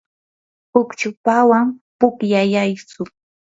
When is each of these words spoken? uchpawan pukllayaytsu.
uchpawan 0.79 1.67
pukllayaytsu. 1.99 3.01